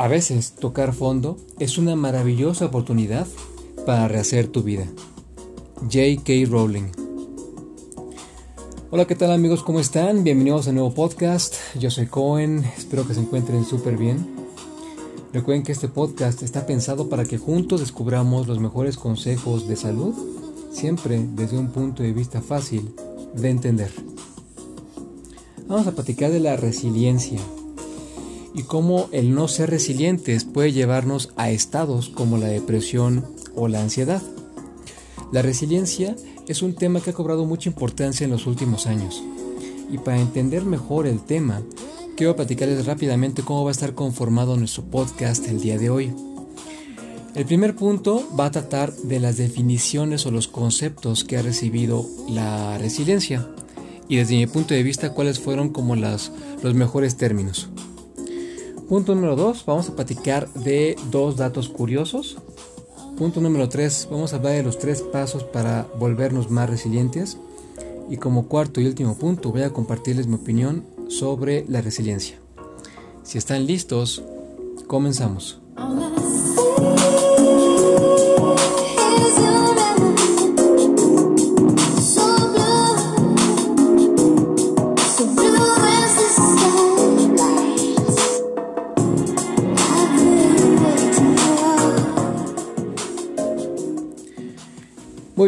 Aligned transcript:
A 0.00 0.08
veces 0.08 0.52
tocar 0.52 0.94
fondo 0.94 1.36
es 1.58 1.76
una 1.76 1.94
maravillosa 1.94 2.64
oportunidad 2.64 3.26
para 3.84 4.08
rehacer 4.08 4.48
tu 4.48 4.62
vida. 4.62 4.86
J.K. 5.82 6.32
Rowling. 6.48 6.84
Hola, 8.90 9.06
¿qué 9.06 9.14
tal 9.14 9.30
amigos? 9.30 9.62
¿Cómo 9.62 9.78
están? 9.78 10.24
Bienvenidos 10.24 10.66
a 10.66 10.70
un 10.70 10.76
nuevo 10.76 10.94
podcast. 10.94 11.56
Yo 11.78 11.90
soy 11.90 12.06
Cohen, 12.06 12.64
espero 12.78 13.06
que 13.06 13.12
se 13.12 13.20
encuentren 13.20 13.66
súper 13.66 13.98
bien. 13.98 14.26
Recuerden 15.34 15.64
que 15.64 15.72
este 15.72 15.88
podcast 15.88 16.42
está 16.42 16.64
pensado 16.64 17.10
para 17.10 17.26
que 17.26 17.36
juntos 17.36 17.80
descubramos 17.80 18.48
los 18.48 18.58
mejores 18.58 18.96
consejos 18.96 19.68
de 19.68 19.76
salud, 19.76 20.14
siempre 20.72 21.22
desde 21.34 21.58
un 21.58 21.68
punto 21.68 22.02
de 22.02 22.14
vista 22.14 22.40
fácil 22.40 22.94
de 23.34 23.50
entender. 23.50 23.90
Vamos 25.66 25.86
a 25.86 25.92
platicar 25.92 26.30
de 26.30 26.40
la 26.40 26.56
resiliencia, 26.56 27.38
y 28.54 28.62
cómo 28.62 29.08
el 29.12 29.34
no 29.34 29.48
ser 29.48 29.70
resilientes 29.70 30.44
puede 30.44 30.72
llevarnos 30.72 31.30
a 31.36 31.50
estados 31.50 32.08
como 32.08 32.36
la 32.36 32.48
depresión 32.48 33.24
o 33.54 33.68
la 33.68 33.80
ansiedad. 33.80 34.22
La 35.32 35.42
resiliencia 35.42 36.16
es 36.48 36.62
un 36.62 36.74
tema 36.74 37.00
que 37.00 37.10
ha 37.10 37.14
cobrado 37.14 37.44
mucha 37.44 37.68
importancia 37.68 38.24
en 38.24 38.30
los 38.30 38.46
últimos 38.46 38.86
años. 38.86 39.22
Y 39.90 39.98
para 39.98 40.20
entender 40.20 40.64
mejor 40.64 41.06
el 41.06 41.20
tema, 41.20 41.62
quiero 42.16 42.36
platicarles 42.36 42.86
rápidamente 42.86 43.42
cómo 43.42 43.64
va 43.64 43.70
a 43.70 43.72
estar 43.72 43.94
conformado 43.94 44.56
nuestro 44.56 44.82
podcast 44.84 45.46
el 45.46 45.60
día 45.60 45.78
de 45.78 45.90
hoy. 45.90 46.12
El 47.34 47.46
primer 47.46 47.76
punto 47.76 48.28
va 48.38 48.46
a 48.46 48.50
tratar 48.50 48.92
de 48.92 49.20
las 49.20 49.36
definiciones 49.36 50.26
o 50.26 50.32
los 50.32 50.48
conceptos 50.48 51.22
que 51.22 51.36
ha 51.36 51.42
recibido 51.42 52.04
la 52.28 52.76
resiliencia 52.78 53.46
y 54.08 54.16
desde 54.16 54.34
mi 54.34 54.48
punto 54.48 54.74
de 54.74 54.82
vista 54.82 55.14
cuáles 55.14 55.38
fueron 55.38 55.68
como 55.68 55.94
las, 55.94 56.32
los 56.64 56.74
mejores 56.74 57.16
términos. 57.16 57.68
Punto 58.90 59.14
número 59.14 59.36
2, 59.36 59.66
vamos 59.66 59.88
a 59.88 59.94
platicar 59.94 60.52
de 60.52 60.96
dos 61.12 61.36
datos 61.36 61.68
curiosos. 61.68 62.38
Punto 63.16 63.40
número 63.40 63.68
3, 63.68 64.08
vamos 64.10 64.32
a 64.32 64.36
hablar 64.38 64.54
de 64.54 64.64
los 64.64 64.80
tres 64.80 65.00
pasos 65.00 65.44
para 65.44 65.86
volvernos 65.96 66.50
más 66.50 66.68
resilientes. 66.68 67.38
Y 68.10 68.16
como 68.16 68.48
cuarto 68.48 68.80
y 68.80 68.86
último 68.86 69.16
punto, 69.16 69.52
voy 69.52 69.62
a 69.62 69.72
compartirles 69.72 70.26
mi 70.26 70.34
opinión 70.34 70.84
sobre 71.08 71.64
la 71.68 71.82
resiliencia. 71.82 72.40
Si 73.22 73.38
están 73.38 73.64
listos, 73.64 74.24
comenzamos. 74.88 75.59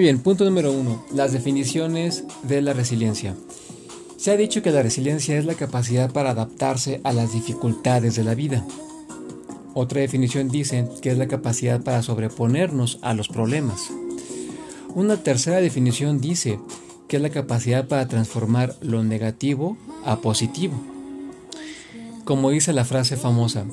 Bien, 0.02 0.18
punto 0.18 0.44
número 0.44 0.72
uno, 0.72 1.04
las 1.14 1.32
definiciones 1.32 2.24
de 2.42 2.60
la 2.60 2.72
resiliencia. 2.72 3.36
Se 4.16 4.32
ha 4.32 4.36
dicho 4.36 4.60
que 4.60 4.72
la 4.72 4.82
resiliencia 4.82 5.38
es 5.38 5.44
la 5.44 5.54
capacidad 5.54 6.12
para 6.12 6.30
adaptarse 6.30 7.00
a 7.04 7.12
las 7.12 7.32
dificultades 7.32 8.16
de 8.16 8.24
la 8.24 8.34
vida. 8.34 8.66
Otra 9.74 10.00
definición 10.00 10.48
dice 10.48 10.88
que 11.02 11.12
es 11.12 11.18
la 11.18 11.28
capacidad 11.28 11.80
para 11.82 12.02
sobreponernos 12.02 12.98
a 13.02 13.14
los 13.14 13.28
problemas. 13.28 13.92
Una 14.92 15.18
tercera 15.18 15.60
definición 15.60 16.20
dice 16.20 16.58
que 17.06 17.18
es 17.18 17.22
la 17.22 17.30
capacidad 17.30 17.86
para 17.86 18.08
transformar 18.08 18.74
lo 18.80 19.04
negativo 19.04 19.76
a 20.04 20.16
positivo. 20.16 20.74
Como 22.24 22.50
dice 22.50 22.72
la 22.72 22.84
frase 22.84 23.16
famosa, 23.16 23.66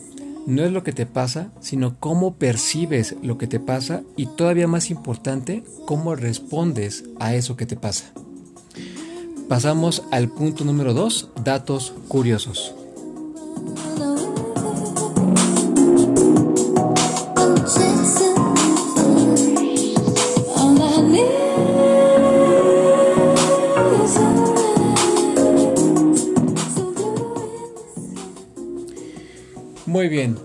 no 0.49 0.63
es 0.63 0.71
lo 0.71 0.83
que 0.83 0.91
te 0.91 1.05
pasa, 1.05 1.51
sino 1.61 1.99
cómo 1.99 2.35
percibes 2.35 3.15
lo 3.21 3.37
que 3.37 3.47
te 3.47 3.59
pasa 3.59 4.01
y 4.17 4.25
todavía 4.25 4.67
más 4.67 4.89
importante, 4.89 5.63
cómo 5.85 6.15
respondes 6.15 7.05
a 7.19 7.35
eso 7.35 7.55
que 7.55 7.65
te 7.65 7.75
pasa. 7.75 8.11
Pasamos 9.47 10.03
al 10.11 10.29
punto 10.29 10.65
número 10.65 10.93
2, 10.93 11.29
datos 11.43 11.93
curiosos. 12.07 12.75
Muy 29.89 30.07
bien, 30.07 30.38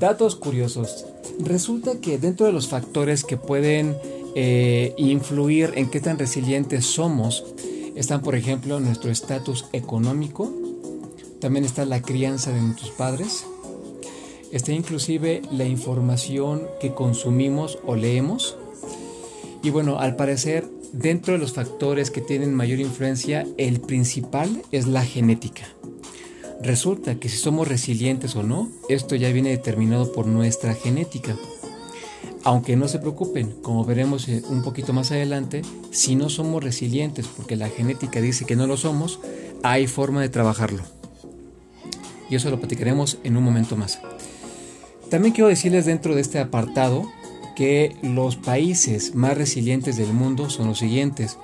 datos 0.00 0.36
curiosos. 0.36 1.04
Resulta 1.38 2.00
que 2.00 2.16
dentro 2.16 2.46
de 2.46 2.52
los 2.52 2.68
factores 2.68 3.24
que 3.24 3.36
pueden 3.36 3.94
eh, 4.34 4.94
influir 4.96 5.72
en 5.74 5.90
qué 5.90 6.00
tan 6.00 6.18
resilientes 6.18 6.86
somos, 6.86 7.44
están 7.94 8.22
por 8.22 8.36
ejemplo 8.36 8.80
nuestro 8.80 9.10
estatus 9.10 9.66
económico, 9.74 10.50
también 11.42 11.66
está 11.66 11.84
la 11.84 12.00
crianza 12.00 12.52
de 12.52 12.62
nuestros 12.62 12.88
padres, 12.88 13.44
está 14.50 14.72
inclusive 14.72 15.42
la 15.52 15.66
información 15.66 16.62
que 16.80 16.94
consumimos 16.94 17.78
o 17.84 17.96
leemos, 17.96 18.56
y 19.62 19.68
bueno, 19.68 19.98
al 19.98 20.16
parecer 20.16 20.70
dentro 20.94 21.34
de 21.34 21.38
los 21.38 21.52
factores 21.52 22.10
que 22.10 22.22
tienen 22.22 22.54
mayor 22.54 22.80
influencia, 22.80 23.46
el 23.58 23.78
principal 23.78 24.62
es 24.72 24.86
la 24.86 25.04
genética. 25.04 25.75
Resulta 26.66 27.14
que 27.20 27.28
si 27.28 27.36
somos 27.36 27.68
resilientes 27.68 28.34
o 28.34 28.42
no, 28.42 28.68
esto 28.88 29.14
ya 29.14 29.30
viene 29.30 29.50
determinado 29.50 30.12
por 30.12 30.26
nuestra 30.26 30.74
genética. 30.74 31.36
Aunque 32.42 32.74
no 32.74 32.88
se 32.88 32.98
preocupen, 32.98 33.52
como 33.62 33.84
veremos 33.84 34.28
eh, 34.28 34.42
un 34.48 34.64
poquito 34.64 34.92
más 34.92 35.12
adelante, 35.12 35.62
si 35.92 36.16
no 36.16 36.28
somos 36.28 36.64
resilientes 36.64 37.28
porque 37.28 37.54
la 37.54 37.68
genética 37.68 38.20
dice 38.20 38.46
que 38.46 38.56
no 38.56 38.66
lo 38.66 38.76
somos, 38.76 39.20
hay 39.62 39.86
forma 39.86 40.20
de 40.20 40.28
trabajarlo. 40.28 40.82
Y 42.28 42.34
eso 42.34 42.50
lo 42.50 42.58
platicaremos 42.58 43.18
en 43.22 43.36
un 43.36 43.44
momento 43.44 43.76
más. 43.76 44.00
También 45.08 45.34
quiero 45.34 45.46
decirles 45.46 45.86
dentro 45.86 46.16
de 46.16 46.20
este 46.20 46.40
apartado 46.40 47.08
que 47.54 47.94
los 48.02 48.34
países 48.34 49.14
más 49.14 49.38
resilientes 49.38 49.96
del 49.98 50.12
mundo 50.12 50.50
son 50.50 50.66
los 50.66 50.80
siguientes. 50.80 51.38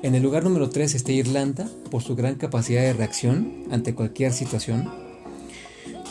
En 0.00 0.14
el 0.14 0.22
lugar 0.22 0.44
número 0.44 0.70
3 0.70 0.94
está 0.94 1.10
Irlanda 1.10 1.68
por 1.90 2.02
su 2.02 2.14
gran 2.14 2.36
capacidad 2.36 2.82
de 2.82 2.92
reacción 2.92 3.64
ante 3.72 3.96
cualquier 3.96 4.32
situación. 4.32 4.88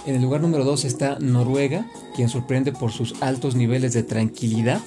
En 0.06 0.16
el 0.16 0.22
lugar 0.22 0.42
número 0.42 0.66
2 0.66 0.84
está 0.84 1.20
Noruega, 1.20 1.90
quien 2.14 2.28
sorprende 2.28 2.74
por 2.74 2.92
sus 2.92 3.22
altos 3.22 3.56
niveles 3.56 3.94
de 3.94 4.04
tranquilidad. 4.04 4.82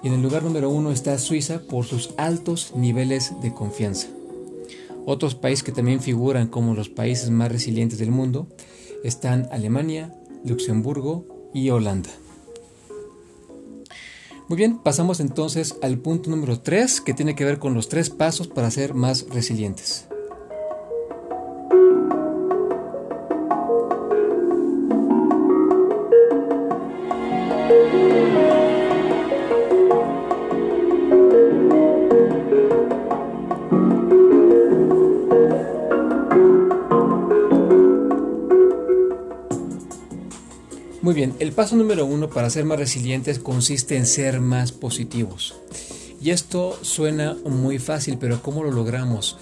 Y 0.00 0.08
en 0.08 0.14
el 0.14 0.22
lugar 0.22 0.44
número 0.44 0.70
1 0.70 0.92
está 0.92 1.18
Suiza 1.18 1.62
por 1.62 1.84
sus 1.84 2.14
altos 2.18 2.72
niveles 2.76 3.32
de 3.42 3.52
confianza. 3.52 4.06
Otros 5.04 5.34
países 5.34 5.64
que 5.64 5.72
también 5.72 6.00
figuran 6.00 6.46
como 6.46 6.74
los 6.74 6.88
países 6.88 7.30
más 7.30 7.50
resilientes 7.50 7.98
del 7.98 8.12
mundo 8.12 8.46
están 9.02 9.48
Alemania, 9.50 10.14
Luxemburgo 10.44 11.50
y 11.52 11.70
Holanda. 11.70 12.10
Muy 14.52 14.58
bien, 14.58 14.76
pasamos 14.76 15.20
entonces 15.20 15.76
al 15.80 15.96
punto 15.96 16.28
número 16.28 16.60
3 16.60 17.00
que 17.00 17.14
tiene 17.14 17.34
que 17.34 17.46
ver 17.46 17.58
con 17.58 17.72
los 17.72 17.88
tres 17.88 18.10
pasos 18.10 18.48
para 18.48 18.70
ser 18.70 18.92
más 18.92 19.24
resilientes. 19.30 20.11
Muy 41.12 41.20
bien, 41.20 41.34
el 41.40 41.52
paso 41.52 41.76
número 41.76 42.06
uno 42.06 42.30
para 42.30 42.48
ser 42.48 42.64
más 42.64 42.78
resilientes 42.78 43.38
consiste 43.38 43.98
en 43.98 44.06
ser 44.06 44.40
más 44.40 44.72
positivos. 44.72 45.54
Y 46.22 46.30
esto 46.30 46.78
suena 46.80 47.36
muy 47.44 47.78
fácil, 47.78 48.16
pero 48.18 48.40
¿cómo 48.40 48.64
lo 48.64 48.72
logramos? 48.72 49.36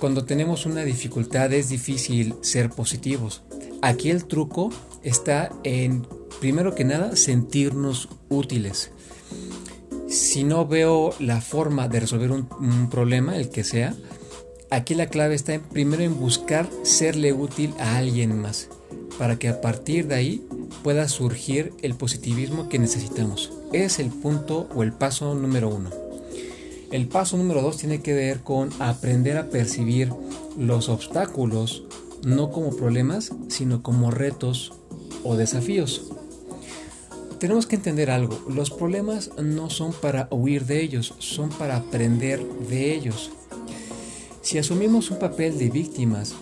Cuando 0.00 0.24
tenemos 0.24 0.64
una 0.64 0.84
dificultad 0.84 1.52
es 1.52 1.68
difícil 1.68 2.34
ser 2.40 2.70
positivos. 2.70 3.42
Aquí 3.82 4.08
el 4.08 4.24
truco 4.24 4.72
está 5.02 5.52
en, 5.64 6.06
primero 6.40 6.74
que 6.74 6.84
nada, 6.84 7.14
sentirnos 7.14 8.08
útiles. 8.30 8.90
Si 10.08 10.44
no 10.44 10.66
veo 10.66 11.12
la 11.18 11.42
forma 11.42 11.88
de 11.88 12.00
resolver 12.00 12.30
un, 12.30 12.48
un 12.58 12.88
problema, 12.88 13.36
el 13.36 13.50
que 13.50 13.64
sea, 13.64 13.94
aquí 14.70 14.94
la 14.94 15.08
clave 15.08 15.34
está 15.34 15.52
en, 15.52 15.60
primero 15.60 16.04
en 16.04 16.18
buscar 16.18 16.70
serle 16.84 17.34
útil 17.34 17.74
a 17.78 17.98
alguien 17.98 18.40
más, 18.40 18.68
para 19.18 19.38
que 19.38 19.48
a 19.48 19.60
partir 19.60 20.06
de 20.06 20.14
ahí 20.14 20.46
pueda 20.82 21.08
surgir 21.08 21.72
el 21.82 21.94
positivismo 21.94 22.68
que 22.68 22.78
necesitamos. 22.78 23.52
Es 23.72 23.98
el 23.98 24.08
punto 24.08 24.68
o 24.74 24.82
el 24.82 24.92
paso 24.92 25.34
número 25.34 25.68
uno. 25.68 25.90
El 26.90 27.08
paso 27.08 27.36
número 27.36 27.62
dos 27.62 27.78
tiene 27.78 28.02
que 28.02 28.12
ver 28.12 28.40
con 28.40 28.70
aprender 28.78 29.38
a 29.38 29.48
percibir 29.48 30.12
los 30.58 30.88
obstáculos 30.88 31.84
no 32.24 32.50
como 32.50 32.76
problemas, 32.76 33.32
sino 33.48 33.82
como 33.82 34.10
retos 34.10 34.72
o 35.24 35.36
desafíos. 35.36 36.10
Tenemos 37.38 37.66
que 37.66 37.76
entender 37.76 38.10
algo, 38.10 38.40
los 38.48 38.70
problemas 38.70 39.30
no 39.42 39.68
son 39.68 39.92
para 39.92 40.28
huir 40.30 40.64
de 40.64 40.80
ellos, 40.82 41.14
son 41.18 41.48
para 41.48 41.76
aprender 41.76 42.40
de 42.68 42.94
ellos. 42.94 43.32
Si 44.42 44.58
asumimos 44.58 45.10
un 45.10 45.18
papel 45.18 45.58
de 45.58 45.70
víctimas, 45.70 46.34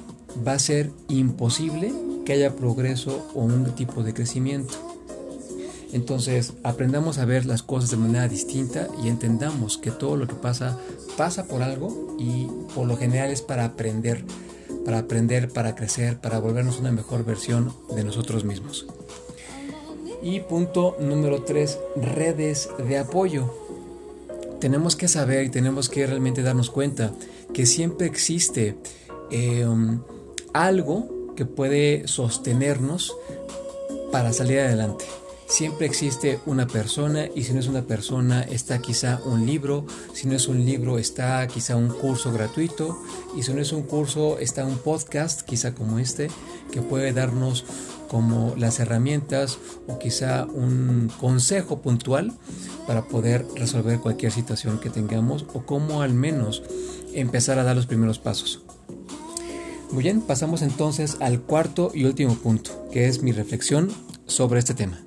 va 0.46 0.52
a 0.52 0.58
ser 0.58 0.90
imposible 1.08 1.92
que 2.30 2.34
haya 2.34 2.54
progreso 2.54 3.26
o 3.34 3.40
un 3.40 3.74
tipo 3.74 4.04
de 4.04 4.14
crecimiento. 4.14 4.72
Entonces, 5.92 6.52
aprendamos 6.62 7.18
a 7.18 7.24
ver 7.24 7.44
las 7.44 7.64
cosas 7.64 7.90
de 7.90 7.96
manera 7.96 8.28
distinta 8.28 8.86
y 9.02 9.08
entendamos 9.08 9.78
que 9.78 9.90
todo 9.90 10.16
lo 10.16 10.28
que 10.28 10.36
pasa 10.36 10.78
pasa 11.16 11.48
por 11.48 11.60
algo 11.60 12.14
y 12.20 12.46
por 12.72 12.86
lo 12.86 12.96
general 12.96 13.32
es 13.32 13.42
para 13.42 13.64
aprender, 13.64 14.24
para 14.84 15.00
aprender, 15.00 15.48
para 15.48 15.74
crecer, 15.74 16.20
para 16.20 16.38
volvernos 16.38 16.78
una 16.78 16.92
mejor 16.92 17.24
versión 17.24 17.74
de 17.96 18.04
nosotros 18.04 18.44
mismos. 18.44 18.86
Y 20.22 20.38
punto 20.38 20.96
número 21.00 21.42
3, 21.42 21.80
redes 21.96 22.68
de 22.78 22.96
apoyo. 22.96 23.52
Tenemos 24.60 24.94
que 24.94 25.08
saber 25.08 25.46
y 25.46 25.48
tenemos 25.48 25.88
que 25.88 26.06
realmente 26.06 26.44
darnos 26.44 26.70
cuenta 26.70 27.12
que 27.52 27.66
siempre 27.66 28.06
existe 28.06 28.76
eh, 29.32 29.66
algo 30.52 31.19
que 31.40 31.46
puede 31.46 32.06
sostenernos 32.06 33.16
para 34.12 34.34
salir 34.34 34.58
adelante. 34.58 35.06
Siempre 35.46 35.86
existe 35.86 36.38
una 36.44 36.66
persona 36.66 37.28
y 37.34 37.44
si 37.44 37.54
no 37.54 37.60
es 37.60 37.66
una 37.66 37.80
persona 37.80 38.42
está 38.42 38.80
quizá 38.80 39.22
un 39.24 39.46
libro, 39.46 39.86
si 40.12 40.26
no 40.26 40.36
es 40.36 40.48
un 40.48 40.66
libro 40.66 40.98
está 40.98 41.46
quizá 41.46 41.76
un 41.76 41.88
curso 41.88 42.30
gratuito 42.30 43.00
y 43.34 43.42
si 43.42 43.54
no 43.54 43.62
es 43.62 43.72
un 43.72 43.84
curso 43.84 44.38
está 44.38 44.66
un 44.66 44.76
podcast 44.76 45.40
quizá 45.40 45.74
como 45.74 45.98
este 45.98 46.28
que 46.72 46.82
puede 46.82 47.14
darnos 47.14 47.64
como 48.10 48.54
las 48.58 48.78
herramientas 48.78 49.56
o 49.88 49.98
quizá 49.98 50.44
un 50.44 51.10
consejo 51.20 51.80
puntual 51.80 52.34
para 52.86 53.08
poder 53.08 53.46
resolver 53.56 53.98
cualquier 54.00 54.30
situación 54.30 54.78
que 54.78 54.90
tengamos 54.90 55.46
o 55.54 55.64
cómo 55.64 56.02
al 56.02 56.12
menos 56.12 56.62
empezar 57.14 57.58
a 57.58 57.64
dar 57.64 57.76
los 57.76 57.86
primeros 57.86 58.18
pasos. 58.18 58.60
Muy 59.92 60.04
bien, 60.04 60.20
pasamos 60.20 60.62
entonces 60.62 61.16
al 61.20 61.40
cuarto 61.40 61.90
y 61.92 62.04
último 62.04 62.34
punto, 62.36 62.70
que 62.92 63.06
es 63.06 63.22
mi 63.22 63.32
reflexión 63.32 63.90
sobre 64.26 64.60
este 64.60 64.74
tema. 64.74 65.00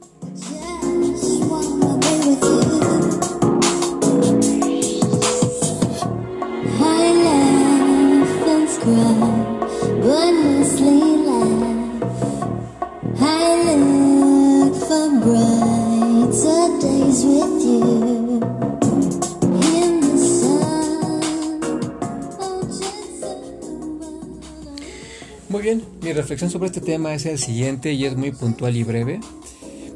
Muy 17.23 17.52
mi 26.01 26.13
reflexión 26.13 26.49
sobre 26.49 26.67
este 26.67 26.81
tema 26.81 27.13
es 27.13 27.25
el 27.25 27.39
siguiente 27.39 27.93
y 27.93 28.05
es 28.05 28.15
muy 28.15 28.31
puntual 28.31 28.75
y 28.75 28.83
breve. 28.83 29.19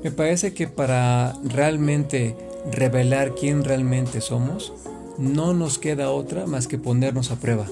Me 0.03 0.11
parece 0.11 0.53
que 0.53 0.67
para 0.67 1.35
realmente 1.43 2.35
revelar 2.71 3.35
quién 3.35 3.63
realmente 3.63 4.21
somos, 4.21 4.73
no 5.17 5.53
nos 5.53 5.77
queda 5.77 6.11
otra 6.11 6.45
más 6.45 6.67
que 6.67 6.77
ponernos 6.77 7.31
a 7.31 7.39
prueba. 7.39 7.65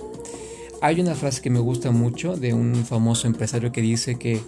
Hay 0.81 1.00
una 1.00 1.16
frase 1.16 1.42
que 1.42 1.50
me 1.50 1.60
gusta 1.60 1.92
mucho 1.92 2.36
de 2.36 2.54
un 2.54 2.86
famoso 2.86 3.28
empresario 3.28 3.72
que 3.72 3.81
dice 3.81 4.16
que 4.16 4.42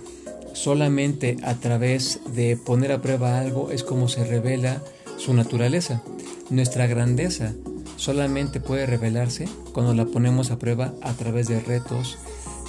solamente 0.53 1.37
a 1.43 1.55
través 1.55 2.19
de 2.33 2.57
poner 2.57 2.91
a 2.91 3.01
prueba 3.01 3.39
algo 3.39 3.71
es 3.71 3.83
como 3.83 4.09
se 4.09 4.25
revela 4.25 4.81
su 5.17 5.33
naturaleza. 5.33 6.01
Nuestra 6.49 6.87
grandeza 6.87 7.53
solamente 7.95 8.59
puede 8.59 8.85
revelarse 8.85 9.47
cuando 9.73 9.93
la 9.93 10.05
ponemos 10.05 10.51
a 10.51 10.59
prueba 10.59 10.93
a 11.01 11.13
través 11.13 11.47
de 11.47 11.59
retos, 11.59 12.17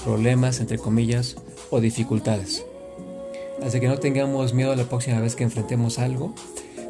problemas, 0.08 0.58
entre 0.60 0.78
comillas, 0.78 1.36
o 1.68 1.82
dificultades. 1.82 2.64
Así 3.62 3.78
que 3.78 3.88
no 3.88 3.98
tengamos 3.98 4.54
miedo 4.54 4.74
la 4.74 4.84
próxima 4.84 5.20
vez 5.20 5.36
que 5.36 5.44
enfrentemos 5.44 5.98
algo. 5.98 6.34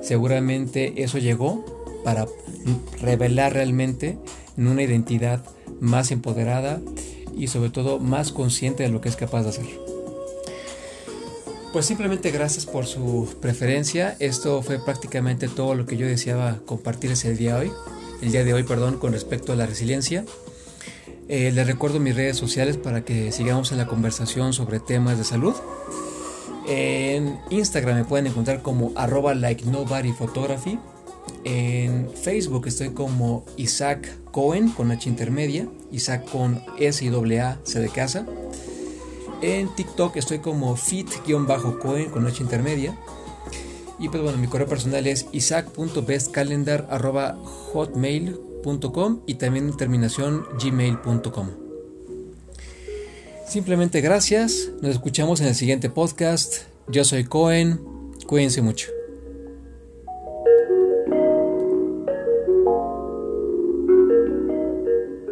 Seguramente 0.03 1.03
eso 1.03 1.19
llegó 1.19 1.65
para 2.05 2.29
revelar 3.01 3.55
realmente 3.55 4.19
una 4.57 4.85
identidad 4.85 5.45
más 5.81 6.13
empoderada 6.13 6.81
y 7.37 7.49
sobre 7.49 7.71
todo 7.71 7.99
más 7.99 8.31
consciente 8.31 8.85
de 8.85 8.89
lo 8.89 9.01
que 9.01 9.09
es 9.09 9.17
capaz 9.17 9.43
de 9.43 9.49
hacer. 9.49 9.67
Pues 11.73 11.87
simplemente 11.87 12.31
gracias 12.31 12.67
por 12.67 12.87
su 12.87 13.35
preferencia. 13.41 14.17
Esto 14.21 14.63
fue 14.63 14.79
prácticamente 14.79 15.49
todo 15.49 15.75
lo 15.75 15.87
que 15.87 15.97
yo 15.97 16.07
deseaba 16.07 16.61
compartirles 16.67 17.25
el 17.25 17.37
día 17.37 17.57
hoy, 17.57 17.73
el 18.23 18.31
día 18.31 18.45
de 18.45 18.55
hoy, 18.55 18.63
perdón, 18.63 18.99
con 18.99 19.13
respecto 19.13 19.53
a 19.53 19.57
la 19.57 19.67
resiliencia. 19.67 20.25
Eh, 21.29 21.53
les 21.53 21.67
recuerdo 21.67 22.01
mis 22.01 22.17
redes 22.17 22.39
sociales 22.39 22.79
para 22.79 23.05
que 23.05 23.33
sigamos 23.33 23.71
en 23.71 23.79
la 23.79 23.87
conversación 23.87 24.55
sobre 24.55 24.81
temas 24.81 25.19
de 25.19 25.25
salud. 25.25 25.55
En 26.67 27.39
Instagram 27.51 27.97
me 27.97 28.05
pueden 28.05 28.27
encontrar 28.29 28.63
como 28.63 28.93
arroba 28.95 29.35
like 29.35 29.67
nobody 29.67 30.13
photography. 30.13 30.79
En 31.45 32.11
Facebook 32.11 32.67
estoy 32.67 32.91
como 32.91 33.45
Isaac 33.57 34.09
Cohen 34.33 34.71
con 34.71 34.91
H 34.91 35.07
intermedia, 35.09 35.69
Isaac 35.93 36.25
con 36.31 36.63
S 36.79 37.05
y 37.05 37.09
A 37.39 37.61
C 37.63 37.79
de 37.79 37.91
casa. 37.91 38.27
En 39.43 39.69
TikTok 39.75 40.17
estoy 40.17 40.39
como 40.39 40.77
fit-cohen 40.77 42.11
con 42.11 42.27
H 42.27 42.43
intermedia. 42.43 42.99
Y 43.99 44.09
pues 44.09 44.23
bueno, 44.23 44.39
mi 44.39 44.47
correo 44.47 44.67
personal 44.67 45.07
es 45.07 45.27
y 49.27 49.35
también 49.35 49.77
terminación 49.77 50.45
gmail.com. 50.63 51.49
Simplemente 53.47 54.01
gracias, 54.01 54.71
nos 54.83 54.93
escuchamos 54.93 55.41
en 55.41 55.49
el 55.49 55.55
siguiente 55.55 55.89
podcast. 55.89 56.65
Yo 56.89 57.05
soy 57.05 57.25
Cohen, 57.25 57.81
cuídense 58.27 58.61
mucho. 58.61 58.98